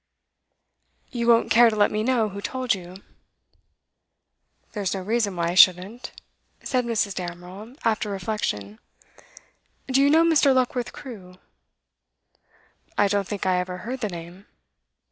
[1.11, 2.97] 'You won't care to let me know who told you?'
[4.71, 6.09] 'There's no reason why I shouldn't,'
[6.63, 7.13] said Mrs.
[7.13, 8.79] Damerel, after reflection.
[9.87, 10.55] 'Do you know Mr.
[10.55, 11.35] Luckworth Crewe?'
[12.97, 14.47] 'I don't think I ever heard the name.